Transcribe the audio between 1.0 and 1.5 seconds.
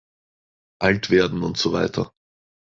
werden